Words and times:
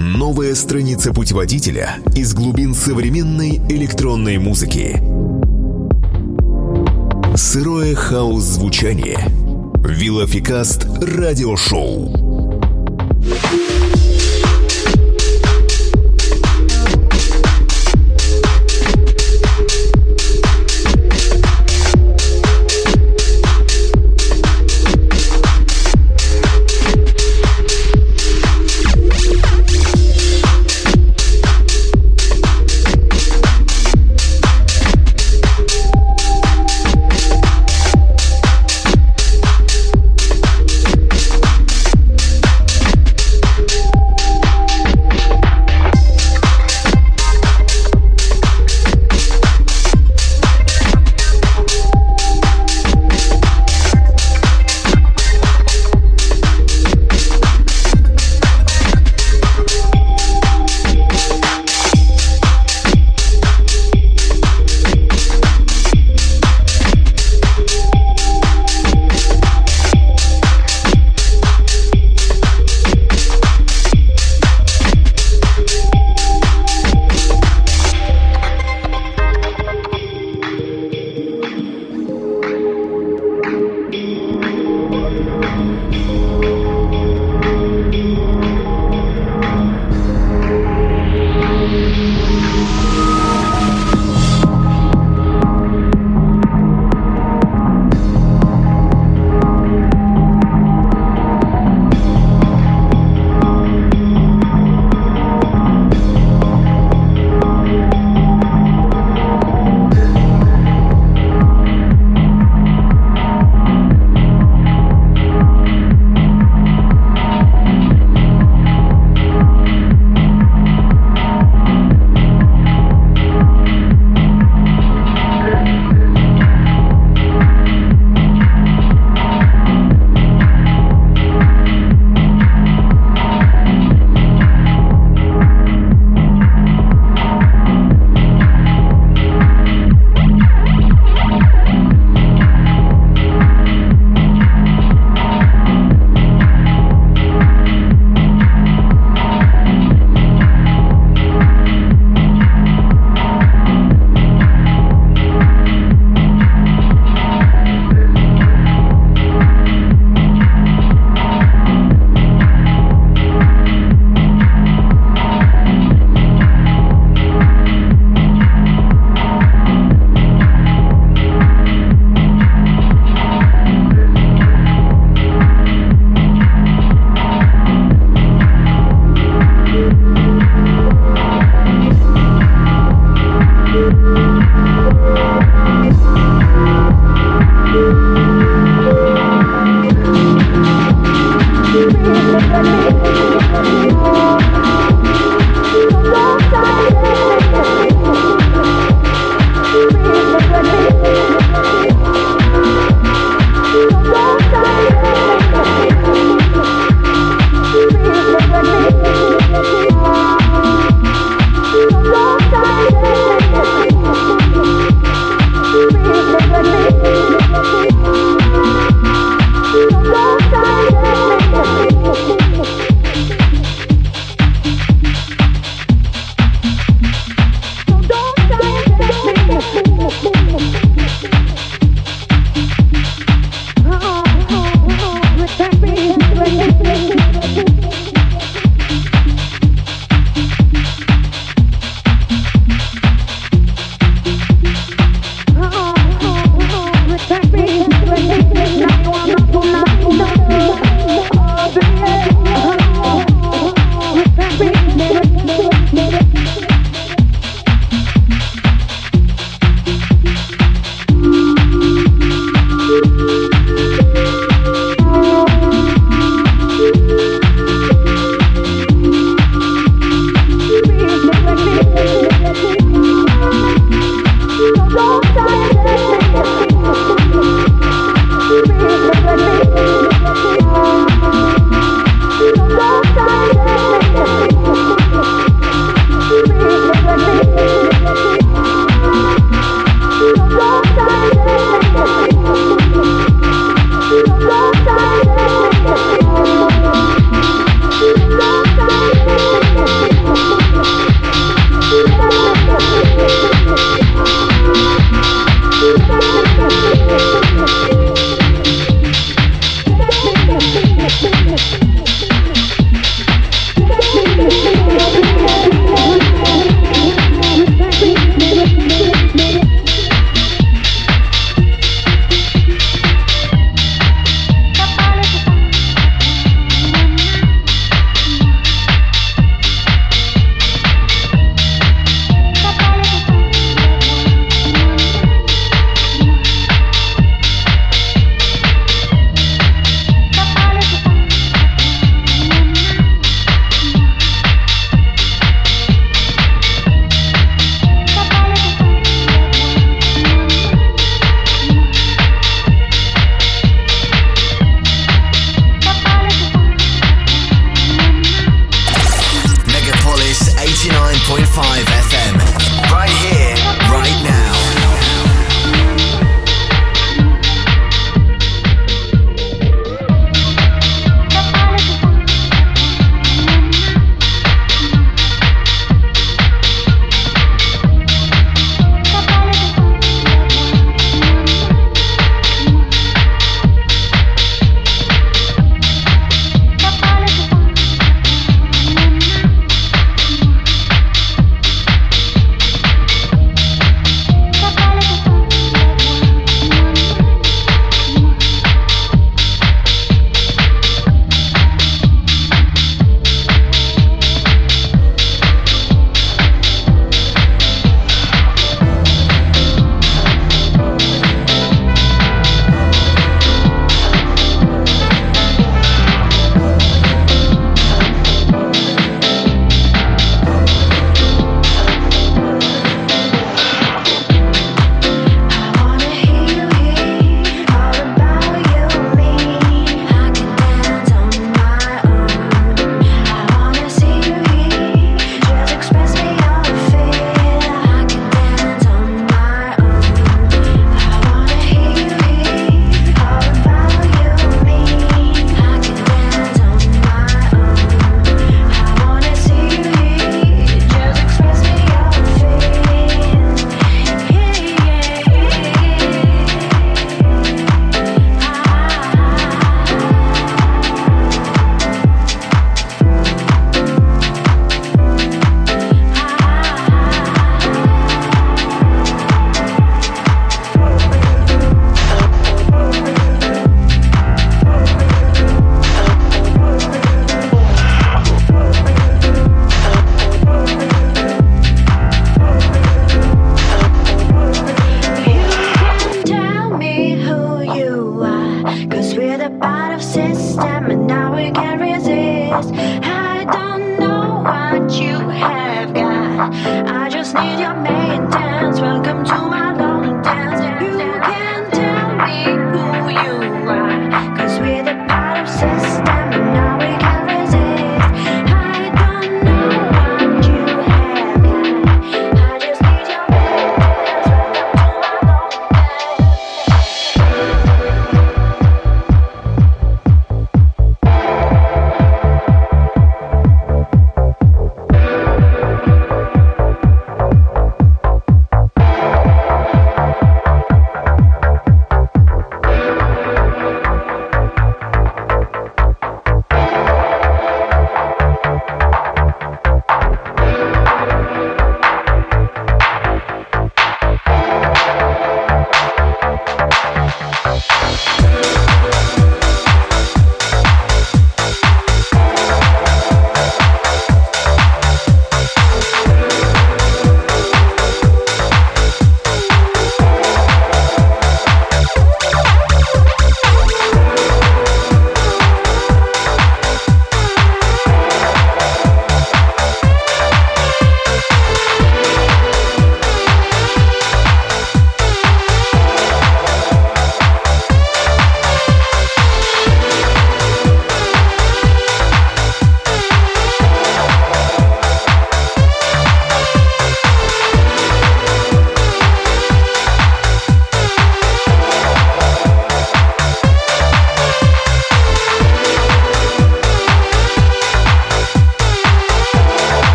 Новая 0.00 0.54
страница 0.54 1.12
путеводителя 1.12 1.96
из 2.14 2.32
глубин 2.32 2.72
современной 2.72 3.56
электронной 3.68 4.38
музыки. 4.38 5.02
Сырое 7.34 7.96
хаос-звучание. 7.96 9.18
Вилофикаст 9.84 10.84
радиошоу. 11.02 12.12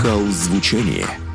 Сырое 0.00 0.14
хаос-звучание– 0.14 1.06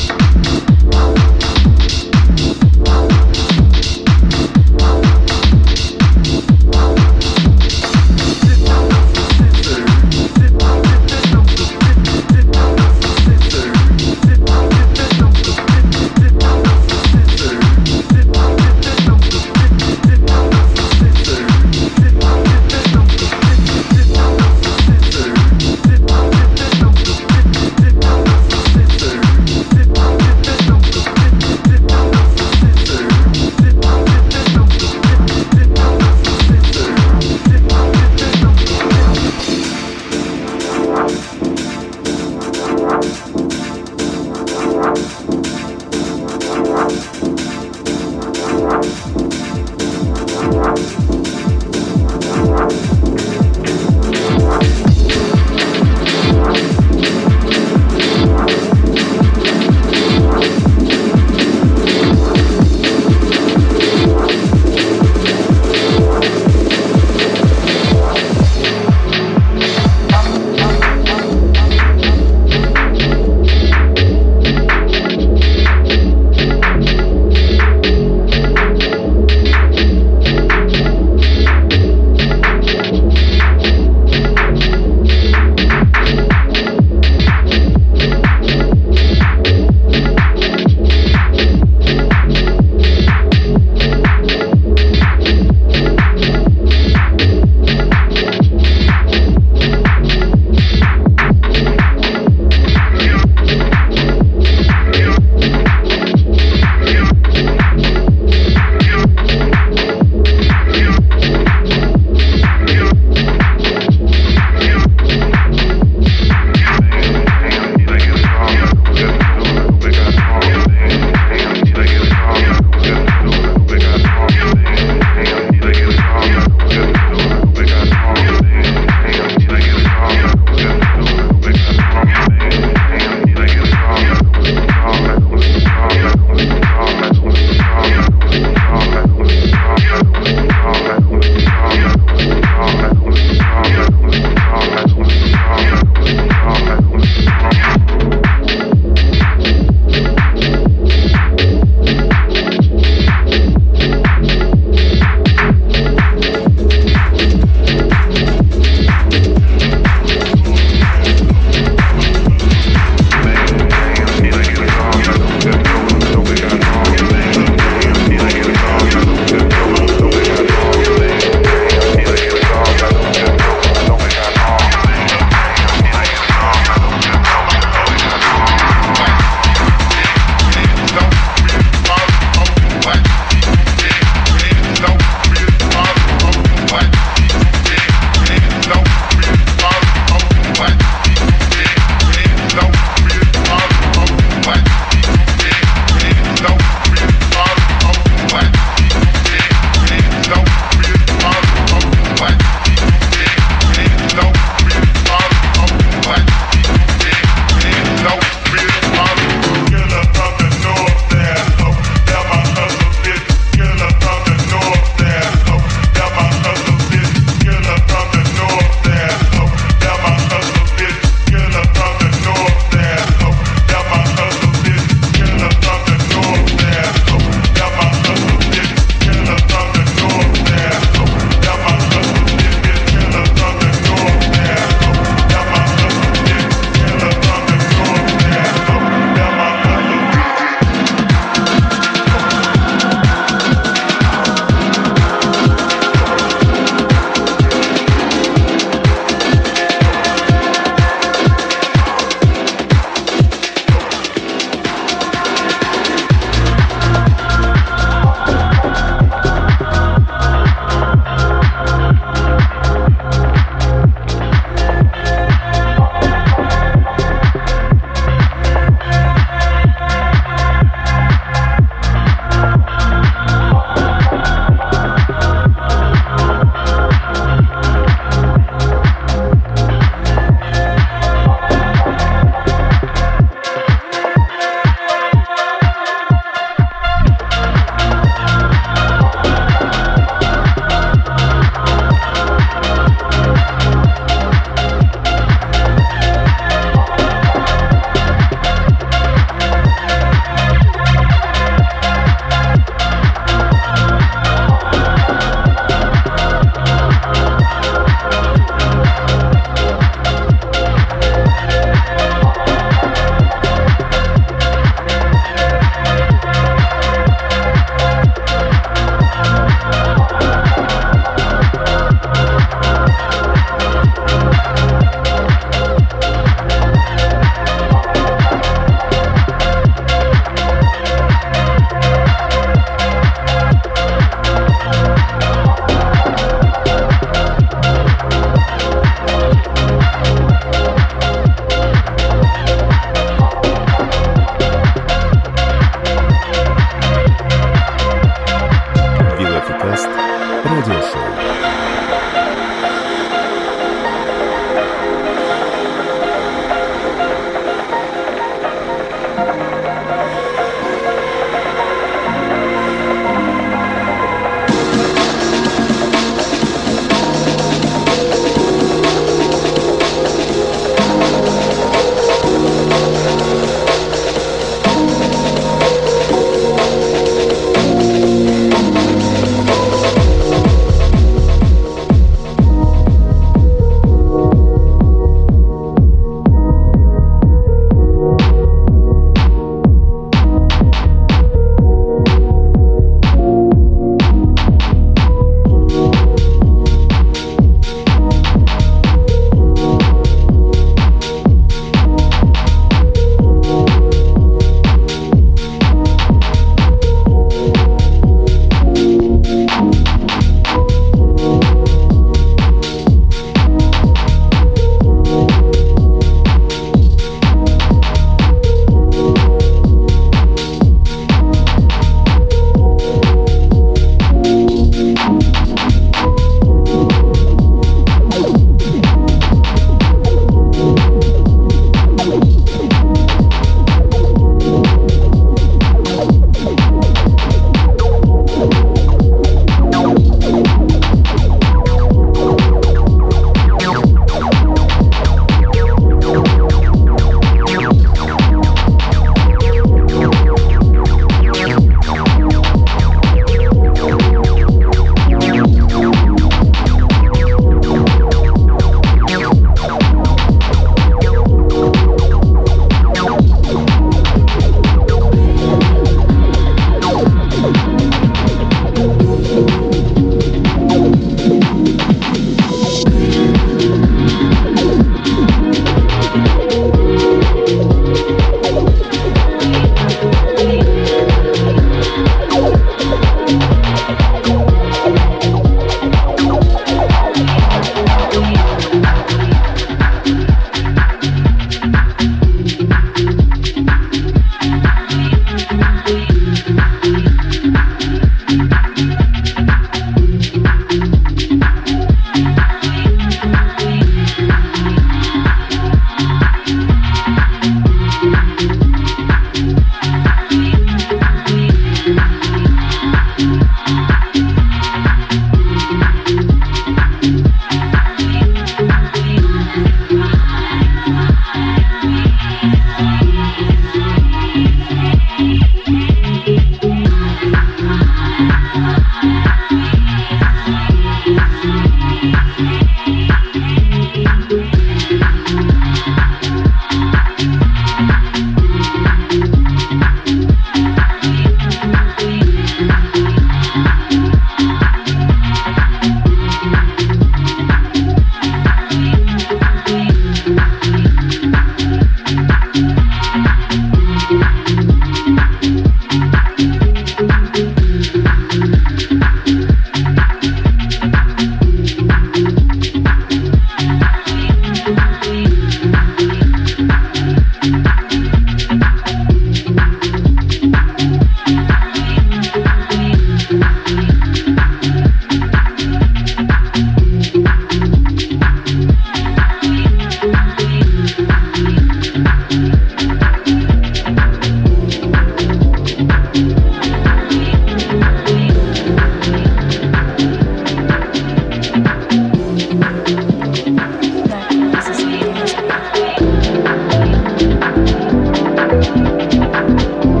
Música 598.61 600.00